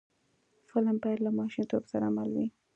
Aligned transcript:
فلم 0.69 0.95
باید 1.03 1.19
له 1.25 1.31
ماشومتوب 1.39 1.83
سره 1.91 2.07
مل 2.15 2.29
وي 2.35 2.47